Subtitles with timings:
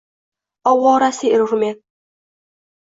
[0.71, 1.79] Ovorasi erurman.